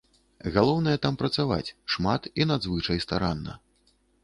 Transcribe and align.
Галоўнае 0.53 0.95
там 1.03 1.13
працаваць, 1.23 1.73
шмат 1.97 2.21
і 2.43 2.49
надзвычай 2.55 3.05
старанна. 3.07 3.53